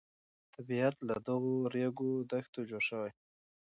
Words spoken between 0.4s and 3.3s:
طبیعت له دغو ریګ دښتو جوړ دی.